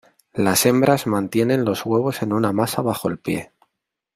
Las 0.33 0.65
hembras 0.65 1.05
mantienen 1.05 1.63
los 1.63 1.85
huevos 1.85 2.23
en 2.23 2.33
una 2.33 2.51
masa 2.51 2.81
bajo 2.81 3.07
el 3.07 3.19
pie. 3.19 3.51